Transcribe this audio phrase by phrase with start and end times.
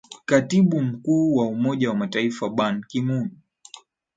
[0.25, 3.29] katibu mkuu wa umoja mataifa ban kimoon